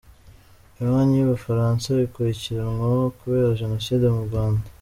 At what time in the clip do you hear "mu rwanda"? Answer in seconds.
4.15-4.63